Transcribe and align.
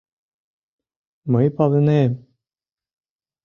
—Мый 1.31 1.47
палынем. 1.55 2.11